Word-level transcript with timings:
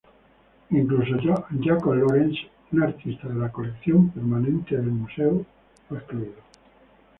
Incluso 0.71 1.15
Jacob 1.61 1.93
Lawrence, 1.93 2.49
un 2.71 2.81
artista 2.81 3.27
de 3.27 3.35
la 3.35 3.51
colección 3.51 4.09
permanente 4.09 4.75
del 4.75 4.87
museo, 4.87 5.45
fue 5.87 5.99
excluido. 5.99 6.33